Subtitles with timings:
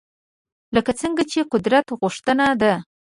[0.75, 2.73] لکه څنګه چې قدرت غوښتنه ده